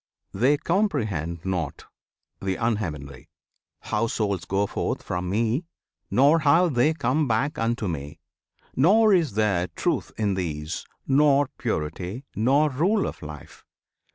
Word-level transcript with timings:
They 0.33 0.57
comprehend 0.57 1.45
not, 1.45 1.85
the 2.41 2.55
Unheavenly, 2.55 3.29
How 3.81 4.07
Souls 4.07 4.45
go 4.45 4.65
forth 4.65 5.03
from 5.03 5.29
Me; 5.29 5.65
nor 6.09 6.39
how 6.39 6.69
they 6.69 6.95
come 6.95 7.27
Back 7.27 7.59
unto 7.59 7.87
Me: 7.87 8.17
nor 8.75 9.13
is 9.13 9.33
there 9.33 9.67
Truth 9.67 10.11
in 10.17 10.33
these, 10.33 10.87
Nor 11.07 11.49
purity, 11.59 12.25
nor 12.35 12.71
rule 12.71 13.05
of 13.05 13.21
Life. 13.21 13.63